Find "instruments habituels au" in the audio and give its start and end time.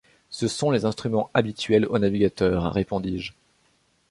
0.85-1.99